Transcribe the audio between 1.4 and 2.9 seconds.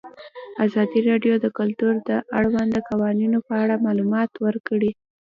کلتور د اړونده